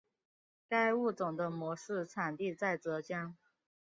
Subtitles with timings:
[0.67, 3.37] 该物种的模式产地在浙江。